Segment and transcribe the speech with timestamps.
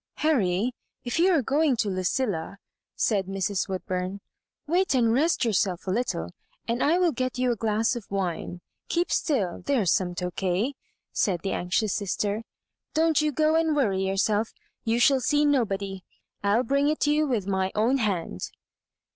[0.25, 0.73] "Harry,
[1.03, 2.57] if you are going to Lucilla 1"
[2.95, 3.69] said Mrs.
[3.69, 4.19] Woodbum;
[4.65, 6.31] wait and rest yourself a little,
[6.67, 8.61] and I will get you a glass of wine.
[8.89, 10.73] Keep still; there's some Tokay,"
[11.11, 12.41] said the anxious sister.
[12.63, 14.53] *' Don't you go and worry yourself.
[14.83, 16.03] You shall see nobody.
[16.41, 18.49] I'll bring it you with my own hand."